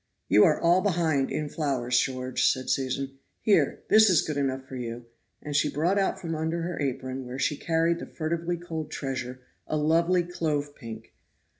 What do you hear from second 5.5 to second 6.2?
she brought out